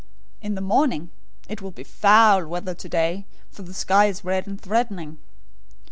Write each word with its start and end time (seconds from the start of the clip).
016:003 0.41 0.45
In 0.47 0.55
the 0.55 0.61
morning, 0.61 1.09
'It 1.47 1.61
will 1.61 1.69
be 1.69 1.83
foul 1.83 2.47
weather 2.47 2.73
today, 2.73 3.23
for 3.51 3.61
the 3.61 3.71
sky 3.71 4.07
is 4.07 4.25
red 4.25 4.47
and 4.47 4.59
threatening.' 4.59 5.19